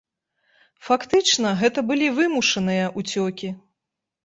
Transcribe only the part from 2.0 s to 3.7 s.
вымушаныя ўцёкі.